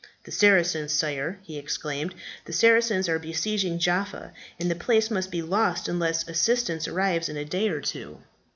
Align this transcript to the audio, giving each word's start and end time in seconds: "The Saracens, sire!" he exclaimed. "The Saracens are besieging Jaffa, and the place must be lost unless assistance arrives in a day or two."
"The 0.23 0.31
Saracens, 0.31 0.91
sire!" 0.91 1.37
he 1.43 1.59
exclaimed. 1.59 2.15
"The 2.45 2.53
Saracens 2.53 3.07
are 3.07 3.19
besieging 3.19 3.77
Jaffa, 3.77 4.31
and 4.59 4.71
the 4.71 4.73
place 4.73 5.11
must 5.11 5.29
be 5.29 5.43
lost 5.43 5.87
unless 5.87 6.27
assistance 6.27 6.87
arrives 6.87 7.29
in 7.29 7.37
a 7.37 7.45
day 7.45 7.69
or 7.69 7.81
two." 7.81 8.17